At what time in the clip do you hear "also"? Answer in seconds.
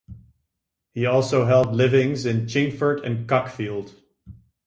1.05-1.45